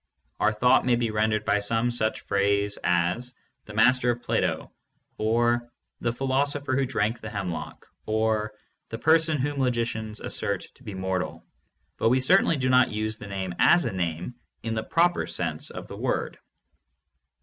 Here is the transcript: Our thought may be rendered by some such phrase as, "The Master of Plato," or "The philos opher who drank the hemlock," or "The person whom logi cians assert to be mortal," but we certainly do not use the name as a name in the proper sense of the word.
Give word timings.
Our 0.39 0.51
thought 0.51 0.83
may 0.83 0.95
be 0.95 1.11
rendered 1.11 1.45
by 1.45 1.59
some 1.59 1.91
such 1.91 2.21
phrase 2.21 2.79
as, 2.83 3.35
"The 3.65 3.75
Master 3.75 4.09
of 4.09 4.23
Plato," 4.23 4.71
or 5.19 5.69
"The 5.99 6.11
philos 6.11 6.55
opher 6.55 6.73
who 6.75 6.87
drank 6.87 7.19
the 7.21 7.29
hemlock," 7.29 7.85
or 8.07 8.51
"The 8.89 8.97
person 8.97 9.37
whom 9.37 9.59
logi 9.59 9.83
cians 9.83 10.19
assert 10.19 10.65
to 10.73 10.83
be 10.83 10.95
mortal," 10.95 11.45
but 11.97 12.09
we 12.09 12.19
certainly 12.19 12.57
do 12.57 12.67
not 12.67 12.89
use 12.89 13.17
the 13.19 13.27
name 13.27 13.53
as 13.59 13.85
a 13.85 13.93
name 13.93 14.33
in 14.63 14.73
the 14.73 14.81
proper 14.81 15.27
sense 15.27 15.69
of 15.69 15.87
the 15.87 15.97
word. 15.97 16.39